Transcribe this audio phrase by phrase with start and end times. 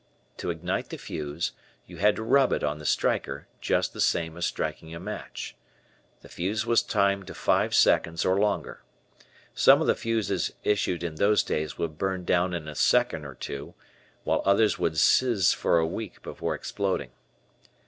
[0.37, 1.51] To ignite the fuse,
[1.85, 5.55] you had to rub it on the "striker," just the same as striking a match.
[6.23, 8.81] The fuse was timed to five seconds or longer.
[9.53, 13.35] Some of the fuses issued in those days would burn down in a second or
[13.35, 13.75] two,
[14.23, 17.11] while others would "sizz" for a week before exploding.